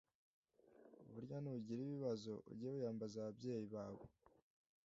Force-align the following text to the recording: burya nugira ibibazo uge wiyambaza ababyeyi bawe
burya 1.11 1.37
nugira 1.43 1.81
ibibazo 1.83 2.31
uge 2.51 2.67
wiyambaza 2.73 3.15
ababyeyi 3.19 3.65
bawe 3.73 4.03